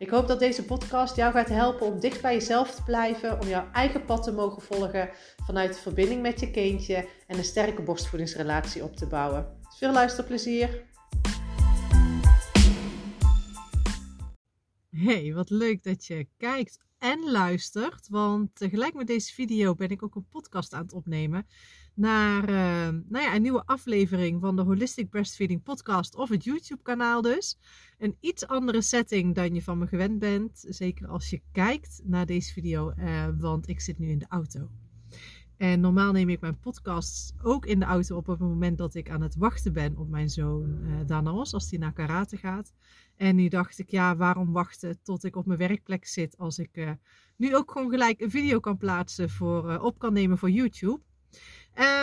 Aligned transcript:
Ik 0.00 0.10
hoop 0.10 0.28
dat 0.28 0.38
deze 0.38 0.64
podcast 0.64 1.16
jou 1.16 1.32
gaat 1.32 1.48
helpen 1.48 1.86
om 1.86 2.00
dicht 2.00 2.22
bij 2.22 2.34
jezelf 2.34 2.74
te 2.74 2.82
blijven, 2.82 3.40
om 3.40 3.48
jouw 3.48 3.66
eigen 3.72 4.04
pad 4.04 4.22
te 4.22 4.32
mogen 4.32 4.62
volgen 4.62 5.10
vanuit 5.44 5.74
de 5.74 5.80
verbinding 5.80 6.22
met 6.22 6.40
je 6.40 6.50
kindje 6.50 7.06
en 7.26 7.38
een 7.38 7.44
sterke 7.44 7.82
borstvoedingsrelatie 7.82 8.82
op 8.82 8.96
te 8.96 9.06
bouwen. 9.06 9.46
Veel 9.78 9.92
luisterplezier! 9.92 10.84
Hey, 15.00 15.34
wat 15.34 15.50
leuk 15.50 15.82
dat 15.82 16.06
je 16.06 16.26
kijkt 16.36 16.78
en 16.98 17.30
luistert, 17.30 18.08
want 18.08 18.54
tegelijk 18.54 18.94
met 18.94 19.06
deze 19.06 19.34
video 19.34 19.74
ben 19.74 19.88
ik 19.88 20.02
ook 20.02 20.14
een 20.14 20.28
podcast 20.28 20.74
aan 20.74 20.82
het 20.82 20.92
opnemen 20.92 21.46
naar 21.94 22.42
uh, 22.42 23.00
nou 23.08 23.24
ja, 23.24 23.34
een 23.34 23.42
nieuwe 23.42 23.64
aflevering 23.64 24.40
van 24.40 24.56
de 24.56 24.62
Holistic 24.62 25.10
Breastfeeding 25.10 25.62
Podcast 25.62 26.14
of 26.14 26.28
het 26.28 26.44
YouTube-kanaal 26.44 27.22
dus. 27.22 27.58
Een 27.98 28.16
iets 28.20 28.46
andere 28.46 28.82
setting 28.82 29.34
dan 29.34 29.54
je 29.54 29.62
van 29.62 29.78
me 29.78 29.86
gewend 29.86 30.18
bent, 30.18 30.64
zeker 30.68 31.08
als 31.08 31.30
je 31.30 31.42
kijkt 31.52 32.00
naar 32.04 32.26
deze 32.26 32.52
video, 32.52 32.92
uh, 32.96 33.28
want 33.38 33.68
ik 33.68 33.80
zit 33.80 33.98
nu 33.98 34.08
in 34.08 34.18
de 34.18 34.28
auto. 34.28 34.70
En 35.56 35.80
normaal 35.80 36.12
neem 36.12 36.28
ik 36.28 36.40
mijn 36.40 36.60
podcasts 36.60 37.32
ook 37.42 37.66
in 37.66 37.78
de 37.78 37.84
auto 37.84 38.16
op 38.16 38.28
op 38.28 38.38
het 38.38 38.48
moment 38.48 38.78
dat 38.78 38.94
ik 38.94 39.10
aan 39.10 39.22
het 39.22 39.36
wachten 39.36 39.72
ben 39.72 39.96
op 39.96 40.08
mijn 40.08 40.28
zoon 40.28 40.78
uh, 40.82 40.94
Danos, 41.06 41.54
als 41.54 41.70
hij 41.70 41.78
naar 41.78 41.92
karate 41.92 42.36
gaat. 42.36 42.72
En 43.20 43.36
nu 43.36 43.48
dacht 43.48 43.78
ik, 43.78 43.90
ja, 43.90 44.16
waarom 44.16 44.52
wachten 44.52 45.02
tot 45.02 45.24
ik 45.24 45.36
op 45.36 45.46
mijn 45.46 45.58
werkplek 45.58 46.06
zit 46.06 46.38
als 46.38 46.58
ik 46.58 46.76
uh, 46.76 46.90
nu 47.36 47.56
ook 47.56 47.70
gewoon 47.70 47.90
gelijk 47.90 48.20
een 48.20 48.30
video 48.30 48.60
kan 48.60 48.76
plaatsen 48.76 49.30
voor, 49.30 49.70
uh, 49.70 49.82
op 49.82 49.98
kan 49.98 50.12
nemen 50.12 50.38
voor 50.38 50.50
YouTube. 50.50 51.00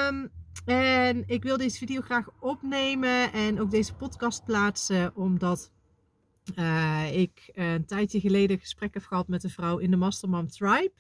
Um, 0.08 0.32
en 0.66 1.24
ik 1.28 1.44
wil 1.44 1.58
deze 1.58 1.78
video 1.78 2.02
graag 2.02 2.30
opnemen 2.40 3.34
en 3.34 3.60
ook 3.60 3.72
deze 3.72 3.96
podcast 3.96 4.46
plaatsen, 4.46 5.16
omdat 5.16 5.72
uh, 6.56 7.18
ik 7.18 7.50
een 7.54 7.86
tijdje 7.86 8.20
geleden 8.20 8.60
gesprek 8.60 8.94
heb 8.94 9.04
gehad 9.04 9.28
met 9.28 9.44
een 9.44 9.50
vrouw 9.50 9.78
in 9.78 9.92
de 9.92 9.98
Mastermom 9.98 10.48
Tribe. 10.48 10.94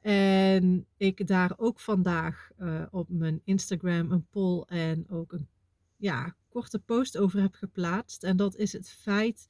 En 0.00 0.86
ik 0.96 1.26
daar 1.26 1.52
ook 1.56 1.80
vandaag 1.80 2.50
op 2.90 3.08
mijn 3.08 3.40
Instagram 3.44 4.10
een 4.10 4.26
poll 4.30 4.62
en 4.66 5.06
ook 5.08 5.32
een 5.32 5.48
ja, 5.96 6.34
korte 6.54 6.78
post 6.78 7.18
over 7.18 7.40
heb 7.40 7.54
geplaatst. 7.54 8.24
En 8.24 8.36
dat 8.36 8.56
is 8.56 8.72
het 8.72 8.90
feit 8.90 9.48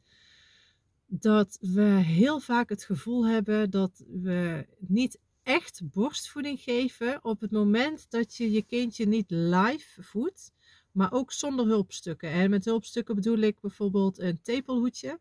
dat 1.06 1.58
we 1.60 1.82
heel 2.04 2.40
vaak 2.40 2.68
het 2.68 2.84
gevoel 2.84 3.26
hebben 3.26 3.70
dat 3.70 4.04
we 4.08 4.66
niet 4.78 5.18
echt 5.42 5.80
borstvoeding 5.90 6.60
geven 6.60 7.24
op 7.24 7.40
het 7.40 7.50
moment 7.50 8.10
dat 8.10 8.36
je 8.36 8.50
je 8.50 8.62
kindje 8.62 9.06
niet 9.06 9.30
live 9.30 10.02
voedt, 10.02 10.52
maar 10.92 11.12
ook 11.12 11.32
zonder 11.32 11.66
hulpstukken. 11.66 12.30
En 12.30 12.50
met 12.50 12.64
hulpstukken 12.64 13.14
bedoel 13.14 13.38
ik 13.38 13.60
bijvoorbeeld 13.60 14.18
een 14.18 14.40
tepelhoedje, 14.42 15.20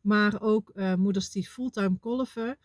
maar 0.00 0.42
ook 0.42 0.70
uh, 0.74 0.94
moeders 0.94 1.30
die 1.30 1.48
fulltime 1.48 1.98
kolven 1.98 2.58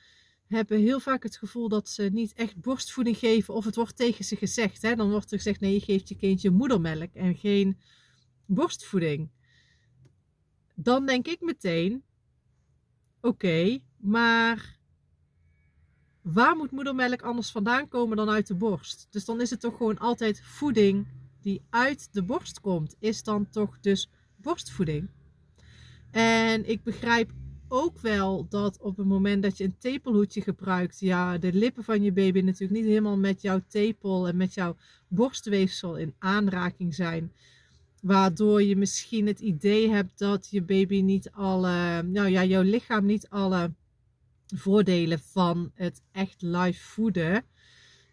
hebben 0.47 0.79
heel 0.79 0.99
vaak 0.99 1.23
het 1.23 1.37
gevoel 1.37 1.69
dat 1.69 1.89
ze 1.89 2.03
niet 2.03 2.33
echt 2.33 2.61
borstvoeding 2.61 3.17
geven 3.17 3.53
of 3.53 3.65
het 3.65 3.75
wordt 3.75 3.97
tegen 3.97 4.25
ze 4.25 4.35
gezegd. 4.35 4.81
Hè? 4.81 4.95
Dan 4.95 5.11
wordt 5.11 5.31
er 5.31 5.37
gezegd 5.37 5.59
nee, 5.59 5.73
je 5.73 5.79
geeft 5.79 6.09
je 6.09 6.15
kindje 6.15 6.49
moedermelk 6.49 7.13
en 7.13 7.35
geen 7.35 7.77
borstvoeding. 8.53 9.29
Dan 10.75 11.05
denk 11.05 11.27
ik 11.27 11.41
meteen, 11.41 12.03
oké, 13.21 13.79
maar 13.97 14.77
waar 16.21 16.55
moet 16.55 16.71
moedermelk 16.71 17.21
anders 17.21 17.51
vandaan 17.51 17.87
komen 17.87 18.17
dan 18.17 18.29
uit 18.29 18.47
de 18.47 18.55
borst? 18.55 19.07
Dus 19.09 19.25
dan 19.25 19.41
is 19.41 19.49
het 19.49 19.59
toch 19.59 19.77
gewoon 19.77 19.97
altijd 19.97 20.41
voeding 20.41 21.07
die 21.41 21.61
uit 21.69 22.09
de 22.11 22.23
borst 22.23 22.59
komt, 22.59 22.95
is 22.99 23.23
dan 23.23 23.49
toch 23.49 23.79
dus 23.79 24.09
borstvoeding. 24.35 25.09
En 26.11 26.69
ik 26.69 26.83
begrijp 26.83 27.31
ook 27.67 27.99
wel 27.99 28.47
dat 28.49 28.79
op 28.81 28.97
het 28.97 29.05
moment 29.05 29.43
dat 29.43 29.57
je 29.57 29.63
een 29.63 29.77
tepelhoedje 29.77 30.41
gebruikt, 30.41 30.99
ja, 30.99 31.37
de 31.37 31.53
lippen 31.53 31.83
van 31.83 32.03
je 32.03 32.11
baby 32.11 32.41
natuurlijk 32.41 32.79
niet 32.79 32.89
helemaal 32.89 33.17
met 33.17 33.41
jouw 33.41 33.61
tepel 33.67 34.27
en 34.27 34.37
met 34.37 34.53
jouw 34.53 34.75
borstweefsel 35.07 35.97
in 35.97 36.15
aanraking 36.19 36.95
zijn. 36.95 37.31
Waardoor 38.03 38.63
je 38.63 38.75
misschien 38.75 39.27
het 39.27 39.39
idee 39.39 39.89
hebt 39.89 40.19
dat 40.19 40.47
je 40.49 40.61
baby 40.61 41.01
niet 41.01 41.31
alle, 41.31 42.03
nou 42.03 42.27
ja, 42.29 42.43
jouw 42.43 42.61
lichaam 42.61 43.05
niet 43.05 43.29
alle 43.29 43.71
voordelen 44.55 45.19
van 45.19 45.71
het 45.73 46.01
echt 46.11 46.41
live 46.41 46.83
voeden 46.83 47.43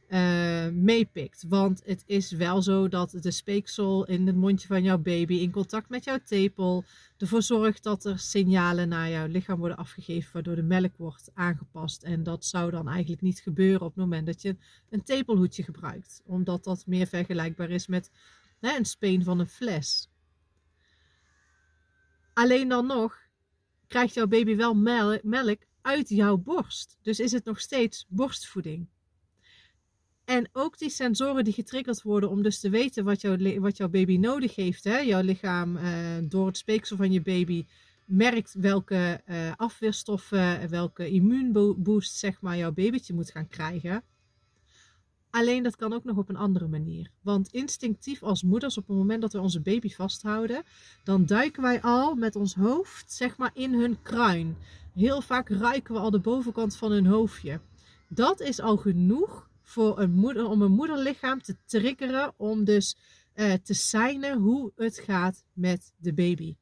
uh, 0.08 0.68
meepikt. 0.68 1.44
Want 1.48 1.82
het 1.84 2.02
is 2.06 2.30
wel 2.30 2.62
zo 2.62 2.88
dat 2.88 3.16
de 3.20 3.30
speeksel 3.30 4.06
in 4.06 4.26
het 4.26 4.36
mondje 4.36 4.66
van 4.66 4.82
jouw 4.82 4.98
baby 4.98 5.34
in 5.34 5.50
contact 5.50 5.88
met 5.88 6.04
jouw 6.04 6.18
tepel 6.24 6.84
ervoor 7.18 7.42
zorgt 7.42 7.82
dat 7.82 8.04
er 8.04 8.18
signalen 8.18 8.88
naar 8.88 9.10
jouw 9.10 9.26
lichaam 9.26 9.58
worden 9.58 9.76
afgegeven, 9.76 10.30
waardoor 10.32 10.54
de 10.54 10.62
melk 10.62 10.96
wordt 10.96 11.30
aangepast. 11.34 12.02
En 12.02 12.22
dat 12.22 12.44
zou 12.44 12.70
dan 12.70 12.88
eigenlijk 12.88 13.22
niet 13.22 13.40
gebeuren 13.40 13.80
op 13.80 13.94
het 13.94 14.04
moment 14.04 14.26
dat 14.26 14.42
je 14.42 14.56
een 14.90 15.02
tepelhoedje 15.02 15.62
gebruikt, 15.62 16.22
omdat 16.24 16.64
dat 16.64 16.86
meer 16.86 17.06
vergelijkbaar 17.06 17.70
is 17.70 17.86
met 17.86 18.10
een 18.60 18.84
speen 18.84 19.24
van 19.24 19.38
een 19.38 19.48
fles. 19.48 20.10
Alleen 22.32 22.68
dan 22.68 22.86
nog 22.86 23.18
krijgt 23.86 24.14
jouw 24.14 24.26
baby 24.26 24.56
wel 24.56 24.74
melk 25.22 25.64
uit 25.82 26.08
jouw 26.08 26.36
borst. 26.36 26.98
Dus 27.02 27.20
is 27.20 27.32
het 27.32 27.44
nog 27.44 27.60
steeds 27.60 28.06
borstvoeding. 28.08 28.88
En 30.24 30.48
ook 30.52 30.78
die 30.78 30.90
sensoren 30.90 31.44
die 31.44 31.52
getriggerd 31.52 32.02
worden 32.02 32.30
om 32.30 32.42
dus 32.42 32.60
te 32.60 32.70
weten 32.70 33.04
wat, 33.04 33.20
jouw, 33.20 33.60
wat 33.60 33.76
jouw 33.76 33.88
baby 33.88 34.16
nodig 34.16 34.54
heeft. 34.54 34.84
Hè? 34.84 34.98
Jouw 34.98 35.22
lichaam 35.22 35.76
uh, 35.76 35.92
door 36.22 36.46
het 36.46 36.56
speeksel 36.56 36.96
van 36.96 37.12
je 37.12 37.22
baby 37.22 37.66
merkt 38.04 38.54
welke 38.54 39.22
uh, 39.26 39.52
afweerstoffen, 39.56 40.68
welke 40.68 41.10
immuunboost 41.10 42.14
zeg 42.14 42.40
maar, 42.40 42.56
jouw 42.56 42.72
babytje 42.72 43.14
moet 43.14 43.30
gaan 43.30 43.48
krijgen. 43.48 44.02
Alleen 45.30 45.62
dat 45.62 45.76
kan 45.76 45.92
ook 45.92 46.04
nog 46.04 46.16
op 46.16 46.28
een 46.28 46.36
andere 46.36 46.68
manier. 46.68 47.10
Want 47.22 47.48
instinctief 47.52 48.22
als 48.22 48.42
moeders, 48.42 48.78
op 48.78 48.86
het 48.86 48.96
moment 48.96 49.20
dat 49.20 49.32
we 49.32 49.40
onze 49.40 49.60
baby 49.60 49.94
vasthouden, 49.94 50.62
dan 51.04 51.26
duiken 51.26 51.62
wij 51.62 51.82
al 51.82 52.14
met 52.14 52.36
ons 52.36 52.54
hoofd 52.54 53.12
zeg 53.12 53.36
maar 53.36 53.50
in 53.54 53.74
hun 53.74 54.02
kruin. 54.02 54.56
Heel 54.94 55.20
vaak 55.20 55.48
ruiken 55.48 55.94
we 55.94 56.00
al 56.00 56.10
de 56.10 56.18
bovenkant 56.18 56.76
van 56.76 56.92
hun 56.92 57.06
hoofdje. 57.06 57.60
Dat 58.08 58.40
is 58.40 58.60
al 58.60 58.76
genoeg 58.76 59.48
voor 59.62 60.00
een 60.00 60.10
moeder, 60.10 60.46
om 60.46 60.62
een 60.62 60.72
moederlichaam 60.72 61.42
te 61.42 61.56
triggeren 61.66 62.32
om 62.36 62.64
dus 62.64 62.96
uh, 63.34 63.52
te 63.52 63.74
zijn 63.74 64.38
hoe 64.38 64.72
het 64.76 64.98
gaat 64.98 65.44
met 65.52 65.92
de 65.96 66.14
baby. 66.14 66.56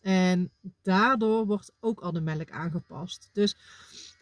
En 0.00 0.50
daardoor 0.82 1.46
wordt 1.46 1.72
ook 1.80 2.00
al 2.00 2.12
de 2.12 2.20
melk 2.20 2.50
aangepast. 2.50 3.30
Dus 3.32 3.56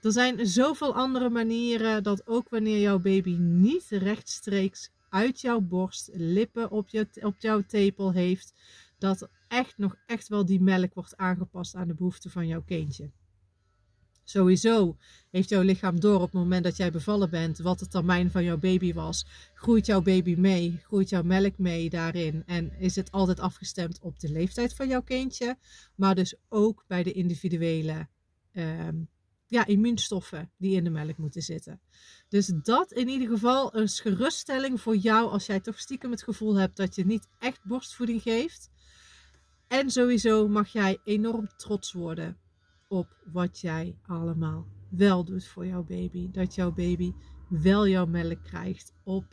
er 0.02 0.12
zijn 0.12 0.46
zoveel 0.46 0.94
andere 0.94 1.30
manieren 1.30 2.02
dat 2.02 2.26
ook 2.26 2.48
wanneer 2.48 2.80
jouw 2.80 2.98
baby 2.98 3.36
niet 3.36 3.86
rechtstreeks 3.88 4.90
uit 5.08 5.40
jouw 5.40 5.60
borst 5.60 6.10
lippen 6.12 6.70
op, 6.70 6.88
je, 6.88 7.06
op 7.20 7.34
jouw 7.38 7.62
tepel 7.66 8.12
heeft, 8.12 8.54
dat 8.98 9.28
echt 9.48 9.78
nog 9.78 9.96
echt 10.06 10.28
wel 10.28 10.44
die 10.44 10.60
melk 10.60 10.94
wordt 10.94 11.16
aangepast 11.16 11.74
aan 11.74 11.88
de 11.88 11.94
behoeften 11.94 12.30
van 12.30 12.46
jouw 12.46 12.62
kindje. 12.62 13.10
Sowieso 14.24 14.96
heeft 15.30 15.48
jouw 15.48 15.62
lichaam 15.62 16.00
door 16.00 16.14
op 16.14 16.22
het 16.22 16.32
moment 16.32 16.64
dat 16.64 16.76
jij 16.76 16.90
bevallen 16.90 17.30
bent 17.30 17.58
wat 17.58 17.78
de 17.78 17.88
termijn 17.88 18.30
van 18.30 18.44
jouw 18.44 18.58
baby 18.58 18.92
was. 18.92 19.26
Groeit 19.54 19.86
jouw 19.86 20.02
baby 20.02 20.34
mee? 20.38 20.80
Groeit 20.82 21.08
jouw 21.08 21.22
melk 21.22 21.58
mee 21.58 21.90
daarin? 21.90 22.42
En 22.46 22.78
is 22.78 22.96
het 22.96 23.10
altijd 23.10 23.40
afgestemd 23.40 23.98
op 24.00 24.20
de 24.20 24.30
leeftijd 24.30 24.74
van 24.74 24.88
jouw 24.88 25.02
kindje? 25.02 25.56
Maar 25.94 26.14
dus 26.14 26.34
ook 26.48 26.84
bij 26.86 27.02
de 27.02 27.12
individuele 27.12 28.08
uh, 28.52 28.88
ja, 29.52 29.66
immuunstoffen 29.66 30.50
die 30.58 30.76
in 30.76 30.84
de 30.84 30.90
melk 30.90 31.16
moeten 31.16 31.42
zitten. 31.42 31.80
Dus 32.28 32.46
dat 32.46 32.92
in 32.92 33.08
ieder 33.08 33.28
geval 33.28 33.76
een 33.76 33.88
geruststelling 33.88 34.80
voor 34.80 34.96
jou 34.96 35.30
als 35.30 35.46
jij 35.46 35.60
toch 35.60 35.78
stiekem 35.78 36.10
het 36.10 36.22
gevoel 36.22 36.54
hebt 36.54 36.76
dat 36.76 36.94
je 36.94 37.06
niet 37.06 37.28
echt 37.38 37.64
borstvoeding 37.64 38.22
geeft. 38.22 38.70
En 39.68 39.90
sowieso 39.90 40.48
mag 40.48 40.68
jij 40.68 40.98
enorm 41.04 41.48
trots 41.56 41.92
worden 41.92 42.38
op 42.88 43.16
wat 43.32 43.60
jij 43.60 43.96
allemaal 44.06 44.66
wel 44.90 45.24
doet 45.24 45.46
voor 45.46 45.66
jouw 45.66 45.82
baby. 45.82 46.30
Dat 46.30 46.54
jouw 46.54 46.72
baby 46.72 47.12
wel 47.48 47.88
jouw 47.88 48.06
melk 48.06 48.44
krijgt 48.44 48.92
op 49.04 49.24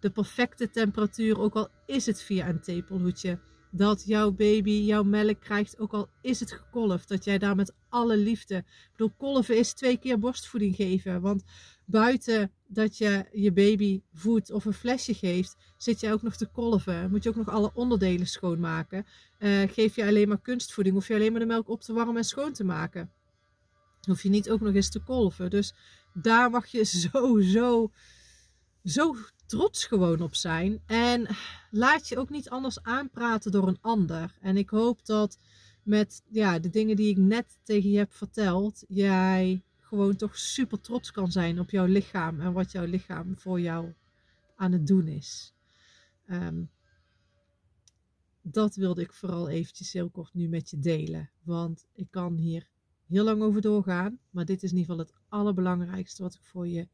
de 0.00 0.10
perfecte 0.10 0.70
temperatuur, 0.70 1.38
ook 1.38 1.54
al 1.54 1.68
is 1.86 2.06
het 2.06 2.22
via 2.22 2.48
een 2.48 2.60
tepelhoedje. 2.60 3.38
Dat 3.76 4.02
jouw 4.06 4.30
baby 4.32 4.70
jouw 4.70 5.02
melk 5.02 5.40
krijgt, 5.40 5.78
ook 5.78 5.92
al 5.92 6.08
is 6.20 6.40
het 6.40 6.52
gekolfd. 6.52 7.08
Dat 7.08 7.24
jij 7.24 7.38
daar 7.38 7.56
met 7.56 7.74
alle 7.88 8.16
liefde. 8.16 8.56
Ik 8.56 8.90
bedoel, 8.90 9.12
kolven 9.16 9.58
is 9.58 9.72
twee 9.72 9.96
keer 9.96 10.18
borstvoeding 10.18 10.76
geven. 10.76 11.20
Want 11.20 11.44
buiten 11.84 12.50
dat 12.66 12.98
je 12.98 13.24
je 13.32 13.52
baby 13.52 14.02
voedt 14.12 14.50
of 14.50 14.64
een 14.64 14.72
flesje 14.72 15.14
geeft, 15.14 15.56
zit 15.76 16.00
je 16.00 16.12
ook 16.12 16.22
nog 16.22 16.36
te 16.36 16.46
kolven. 16.46 17.10
Moet 17.10 17.22
je 17.22 17.28
ook 17.28 17.36
nog 17.36 17.48
alle 17.48 17.70
onderdelen 17.74 18.26
schoonmaken. 18.26 19.06
Uh, 19.38 19.62
geef 19.68 19.96
je 19.96 20.06
alleen 20.06 20.28
maar 20.28 20.40
kunstvoeding, 20.40 20.94
hoef 20.94 21.08
je 21.08 21.14
alleen 21.14 21.30
maar 21.30 21.40
de 21.40 21.46
melk 21.46 21.68
op 21.68 21.80
te 21.80 21.92
warmen 21.92 22.16
en 22.16 22.24
schoon 22.24 22.52
te 22.52 22.64
maken. 22.64 23.10
Hoef 24.00 24.22
je 24.22 24.28
niet 24.28 24.50
ook 24.50 24.60
nog 24.60 24.74
eens 24.74 24.90
te 24.90 25.00
kolven. 25.00 25.50
Dus 25.50 25.74
daar 26.12 26.50
mag 26.50 26.66
je 26.66 26.84
sowieso 26.84 27.90
zo 28.84 29.16
trots 29.46 29.84
gewoon 29.84 30.20
op 30.20 30.34
zijn. 30.34 30.82
En 30.86 31.26
laat 31.70 32.08
je 32.08 32.18
ook 32.18 32.30
niet 32.30 32.50
anders 32.50 32.82
aanpraten 32.82 33.52
door 33.52 33.68
een 33.68 33.80
ander. 33.80 34.36
En 34.40 34.56
ik 34.56 34.70
hoop 34.70 35.06
dat 35.06 35.38
met 35.82 36.22
ja, 36.28 36.58
de 36.58 36.70
dingen 36.70 36.96
die 36.96 37.10
ik 37.10 37.16
net 37.16 37.58
tegen 37.62 37.90
je 37.90 37.98
heb 37.98 38.12
verteld, 38.12 38.84
jij 38.88 39.62
gewoon 39.80 40.16
toch 40.16 40.38
super 40.38 40.80
trots 40.80 41.10
kan 41.10 41.32
zijn 41.32 41.60
op 41.60 41.70
jouw 41.70 41.86
lichaam 41.86 42.40
en 42.40 42.52
wat 42.52 42.72
jouw 42.72 42.84
lichaam 42.84 43.38
voor 43.38 43.60
jou 43.60 43.92
aan 44.56 44.72
het 44.72 44.86
doen 44.86 45.06
is. 45.06 45.54
Ehm, 46.26 46.62
dat 48.42 48.76
wilde 48.76 49.02
ik 49.02 49.12
vooral 49.12 49.48
eventjes 49.48 49.92
heel 49.92 50.10
kort 50.10 50.34
nu 50.34 50.48
met 50.48 50.70
je 50.70 50.78
delen. 50.78 51.30
Want 51.42 51.86
ik 51.94 52.06
kan 52.10 52.36
hier 52.36 52.68
heel 53.06 53.24
lang 53.24 53.42
over 53.42 53.60
doorgaan. 53.60 54.18
Maar 54.30 54.44
dit 54.44 54.62
is 54.62 54.70
in 54.70 54.76
ieder 54.76 54.94
geval 54.94 55.06
het 55.06 55.22
allerbelangrijkste 55.28 56.22
wat 56.22 56.34
ik 56.34 56.44
voor 56.44 56.68
je 56.68 56.88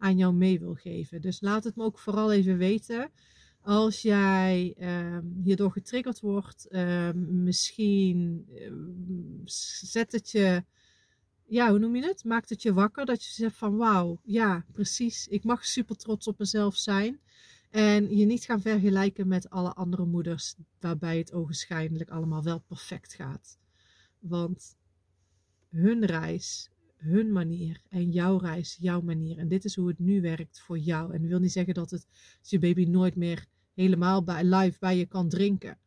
aan 0.00 0.16
jou 0.16 0.34
mee 0.34 0.58
wil 0.58 0.74
geven. 0.74 1.20
Dus 1.20 1.40
laat 1.40 1.64
het 1.64 1.76
me 1.76 1.84
ook 1.84 1.98
vooral 1.98 2.32
even 2.32 2.56
weten. 2.56 3.10
Als 3.62 4.02
jij 4.02 4.74
um, 4.80 5.40
hierdoor 5.44 5.72
getriggerd 5.72 6.20
wordt, 6.20 6.74
um, 6.74 7.42
misschien 7.42 8.46
um, 8.60 9.40
zet 9.44 10.12
het 10.12 10.30
je, 10.30 10.64
ja, 11.46 11.70
hoe 11.70 11.78
noem 11.78 11.96
je 11.96 12.04
het? 12.04 12.24
Maakt 12.24 12.48
het 12.48 12.62
je 12.62 12.72
wakker 12.72 13.04
dat 13.04 13.24
je 13.24 13.30
zegt 13.30 13.56
van 13.56 13.76
wauw, 13.76 14.20
ja, 14.22 14.64
precies, 14.72 15.28
ik 15.28 15.44
mag 15.44 15.64
super 15.64 15.96
trots 15.96 16.26
op 16.26 16.38
mezelf 16.38 16.76
zijn. 16.76 17.20
En 17.70 18.16
je 18.16 18.24
niet 18.24 18.44
gaan 18.44 18.60
vergelijken 18.60 19.28
met 19.28 19.50
alle 19.50 19.72
andere 19.72 20.04
moeders, 20.04 20.54
waarbij 20.80 21.18
het 21.18 21.32
ogenschijnlijk 21.32 22.10
allemaal 22.10 22.42
wel 22.42 22.58
perfect 22.58 23.14
gaat. 23.14 23.58
Want 24.18 24.76
hun 25.68 26.04
reis 26.04 26.70
hun 27.00 27.32
manier 27.32 27.80
en 27.88 28.10
jouw 28.10 28.38
reis, 28.38 28.76
jouw 28.80 29.00
manier. 29.00 29.38
En 29.38 29.48
dit 29.48 29.64
is 29.64 29.76
hoe 29.76 29.88
het 29.88 29.98
nu 29.98 30.20
werkt 30.20 30.60
voor 30.60 30.78
jou. 30.78 31.12
En 31.12 31.20
dat 31.20 31.30
wil 31.30 31.38
niet 31.38 31.52
zeggen 31.52 31.74
dat, 31.74 31.90
het, 31.90 32.06
je 32.42 32.58
baby 32.58 32.84
nooit 32.84 33.16
meer 33.16 33.46
helemaal 33.74 34.24
bij, 34.24 34.44
live 34.44 34.78
bij 34.78 34.96
je 34.96 35.06
kan 35.06 35.28
drinken. 35.28 35.78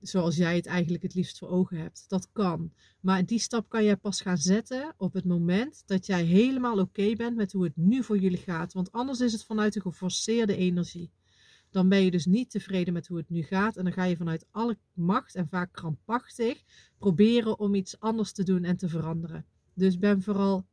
Zoals 0.00 0.36
jij 0.36 0.56
het 0.56 0.66
eigenlijk 0.66 1.02
het 1.02 1.14
liefst 1.14 1.38
voor 1.38 1.48
ogen 1.48 1.78
hebt. 1.78 2.04
Dat 2.08 2.28
kan. 2.32 2.72
Maar 3.00 3.26
die 3.26 3.38
stap 3.38 3.68
kan 3.68 3.84
jij 3.84 3.96
pas 3.96 4.20
gaan 4.20 4.38
zetten 4.38 4.94
op 4.96 5.12
het 5.12 5.24
moment 5.24 5.82
dat 5.86 6.06
jij 6.06 6.24
helemaal 6.24 6.78
oké 6.78 7.12
bent 7.12 7.36
met 7.36 7.52
hoe 7.52 7.64
het 7.64 7.76
nu 7.76 8.02
voor 8.02 8.18
jullie 8.18 8.38
gaat. 8.38 8.72
Want 8.72 8.92
anders 8.92 9.20
is 9.20 9.32
het 9.32 9.44
vanuit 9.44 9.76
een 9.76 9.82
geforceerde 9.82 10.56
energie. 10.56 11.10
Dan 11.70 11.88
ben 11.88 12.04
je 12.04 12.10
dus 12.10 12.26
niet 12.26 12.50
tevreden 12.50 12.92
met 12.92 13.06
hoe 13.06 13.18
het 13.18 13.30
nu 13.30 13.42
gaat. 13.42 13.76
En 13.76 13.84
dan 13.84 13.92
ga 13.92 14.04
je 14.04 14.16
vanuit 14.16 14.46
alle 14.50 14.78
macht 14.92 15.34
en 15.34 15.48
vaak 15.48 15.72
krampachtig 15.72 16.62
proberen 16.98 17.58
om 17.58 17.74
iets 17.74 18.00
anders 18.00 18.32
te 18.32 18.42
doen 18.42 18.64
en 18.64 18.76
te 18.76 18.88
veranderen. 18.88 19.46
Dus 19.76 19.98
ben 19.98 20.22
vooral 20.22 20.66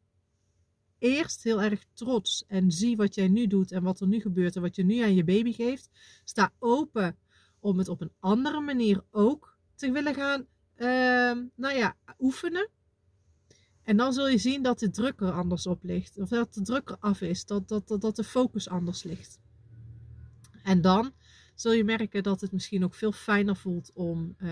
eerst 0.98 1.44
heel 1.44 1.62
erg 1.62 1.86
trots 1.94 2.44
en 2.48 2.72
zie 2.72 2.96
wat 2.96 3.16
jij 3.16 3.28
nu 3.28 3.48
doet 3.48 3.72
en 3.72 3.84
wat 3.84 4.00
er 4.00 4.08
nu 4.08 4.20
gebeurt 4.20 4.56
en 4.56 4.62
wat 4.62 4.76
je 4.76 4.84
nu 4.84 5.00
aan 5.00 5.16
je 5.16 5.24
baby 5.24 5.52
geeft. 5.52 5.90
Sta 6.24 6.52
open 6.60 7.18
om 7.60 7.78
het 7.78 7.88
op 7.88 8.02
een 8.02 8.12
andere 8.20 8.60
manier 8.60 9.04
ook 9.12 9.58
te 9.76 9.92
willen 9.92 10.14
gaan, 10.14 10.46
uh, 10.76 11.44
nou 11.56 11.76
ja, 11.76 11.96
oefenen. 12.20 12.70
En 13.84 13.98
dan 13.98 14.14
zul 14.14 14.28
je 14.28 14.38
zien 14.38 14.64
dat 14.64 14.80
de 14.80 14.90
druk 14.90 15.22
er 15.22 15.32
anders 15.32 15.68
op 15.68 15.84
ligt. 15.84 16.18
Of 16.18 16.30
dat 16.30 16.54
de 16.54 16.62
druk 16.62 16.90
er 16.90 16.98
af 17.00 17.22
is. 17.22 17.46
Dat, 17.46 17.68
dat, 17.68 17.88
dat, 17.88 18.02
dat 18.02 18.16
de 18.16 18.24
focus 18.24 18.70
anders 18.70 19.04
ligt. 19.04 19.40
En 20.64 20.82
dan 20.82 21.14
zul 21.56 21.72
je 21.72 21.84
merken 21.84 22.24
dat 22.24 22.42
het 22.42 22.52
misschien 22.52 22.84
ook 22.84 22.94
veel 22.94 23.12
fijner 23.12 23.56
voelt 23.56 23.92
om 23.94 24.36
uh, 24.38 24.52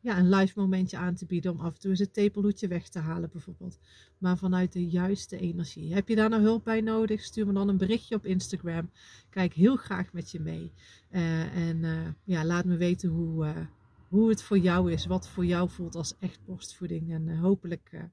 ja, 0.00 0.18
een 0.18 0.28
live 0.28 0.52
momentje 0.60 0.96
aan 0.96 1.14
te 1.14 1.26
bieden. 1.26 1.52
Om 1.52 1.60
af 1.60 1.74
en 1.74 1.80
toe 1.80 1.90
eens 1.90 1.98
het 1.98 2.12
tepelhoedje 2.14 2.68
weg 2.68 2.88
te 2.88 2.98
halen 2.98 3.30
bijvoorbeeld. 3.32 3.78
Maar 4.18 4.38
vanuit 4.38 4.72
de 4.72 4.88
juiste 4.88 5.38
energie. 5.38 5.94
Heb 5.94 6.08
je 6.08 6.16
daar 6.16 6.28
nou 6.28 6.42
hulp 6.42 6.64
bij 6.64 6.80
nodig? 6.80 7.22
Stuur 7.22 7.46
me 7.46 7.52
dan 7.52 7.68
een 7.68 7.76
berichtje 7.76 8.14
op 8.14 8.26
Instagram. 8.26 8.90
Kijk 9.30 9.52
heel 9.52 9.76
graag 9.76 10.12
met 10.12 10.30
je 10.30 10.40
mee. 10.40 10.72
Uh, 11.10 11.68
en 11.68 11.76
uh, 11.76 12.08
ja, 12.24 12.44
laat 12.44 12.64
me 12.64 12.76
weten 12.76 13.08
hoe, 13.08 13.54
hoe 14.08 14.28
het 14.28 14.42
voor 14.42 14.58
jou 14.58 14.92
is. 14.92 15.06
Wat 15.06 15.28
voor 15.28 15.46
jou 15.46 15.70
voelt 15.70 15.94
als 15.94 16.14
echt 16.18 16.44
borstvoeding. 16.44 17.12
En 17.12 17.38
hopelijk 17.38 18.08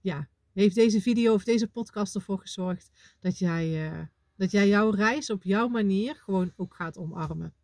ja, 0.00 0.28
heeft 0.52 0.74
deze 0.74 1.00
video 1.00 1.34
of 1.34 1.44
deze 1.44 1.68
podcast 1.68 2.14
ervoor 2.14 2.38
gezorgd 2.38 2.90
dat 3.20 3.38
jij, 3.38 3.90
dat 4.36 4.50
jij 4.50 4.68
jouw 4.68 4.90
reis 4.90 5.30
op 5.30 5.42
jouw 5.42 5.68
manier 5.68 6.14
gewoon 6.14 6.52
ook 6.56 6.74
gaat 6.74 6.98
omarmen. 6.98 7.54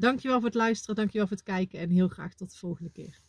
Dankjewel 0.00 0.36
voor 0.36 0.46
het 0.46 0.54
luisteren, 0.54 0.96
dankjewel 0.96 1.26
voor 1.26 1.36
het 1.36 1.46
kijken 1.46 1.78
en 1.78 1.90
heel 1.90 2.08
graag 2.08 2.34
tot 2.34 2.50
de 2.50 2.56
volgende 2.56 2.90
keer. 2.90 3.20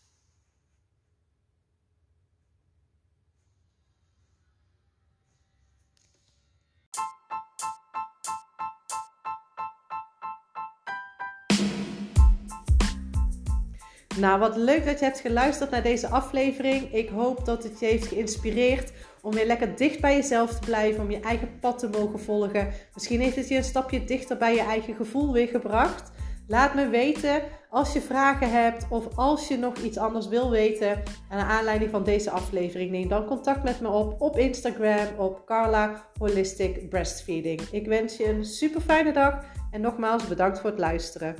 Nou, 14.17 14.39
wat 14.39 14.55
leuk 14.55 14.85
dat 14.85 14.99
je 14.99 15.05
hebt 15.05 15.19
geluisterd 15.19 15.69
naar 15.69 15.83
deze 15.83 16.07
aflevering. 16.07 16.93
Ik 16.93 17.09
hoop 17.09 17.45
dat 17.45 17.63
het 17.63 17.79
je 17.79 17.85
heeft 17.85 18.07
geïnspireerd 18.07 18.91
om 19.21 19.33
weer 19.33 19.45
lekker 19.45 19.75
dicht 19.75 20.01
bij 20.01 20.15
jezelf 20.15 20.59
te 20.59 20.65
blijven, 20.65 21.03
om 21.03 21.11
je 21.11 21.19
eigen 21.19 21.59
pad 21.59 21.79
te 21.79 21.89
mogen 21.89 22.19
volgen. 22.19 22.73
Misschien 22.93 23.19
heeft 23.19 23.35
het 23.35 23.47
je 23.47 23.55
een 23.55 23.63
stapje 23.63 24.03
dichter 24.03 24.37
bij 24.37 24.55
je 24.55 24.61
eigen 24.61 24.95
gevoel 24.95 25.33
weer 25.33 25.47
gebracht. 25.47 26.11
Laat 26.47 26.75
me 26.75 26.89
weten 26.89 27.41
als 27.69 27.93
je 27.93 28.01
vragen 28.01 28.51
hebt 28.51 28.85
of 28.89 29.17
als 29.17 29.47
je 29.47 29.57
nog 29.57 29.77
iets 29.77 29.97
anders 29.97 30.27
wil 30.27 30.49
weten 30.49 31.03
naar 31.29 31.45
aanleiding 31.45 31.91
van 31.91 32.03
deze 32.03 32.31
aflevering. 32.31 32.91
Neem 32.91 33.07
dan 33.07 33.25
contact 33.25 33.63
met 33.63 33.81
me 33.81 33.87
op 33.87 34.21
op 34.21 34.37
Instagram 34.37 35.07
op 35.17 35.45
Carla 35.45 36.07
Holistic 36.17 36.89
Breastfeeding. 36.89 37.61
Ik 37.61 37.87
wens 37.87 38.17
je 38.17 38.29
een 38.29 38.45
super 38.45 38.81
fijne 38.81 39.13
dag 39.13 39.43
en 39.71 39.81
nogmaals 39.81 40.27
bedankt 40.27 40.59
voor 40.59 40.69
het 40.69 40.79
luisteren. 40.79 41.35